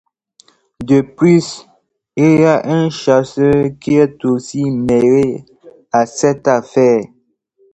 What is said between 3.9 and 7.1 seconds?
est aussi mêler a cette affaire.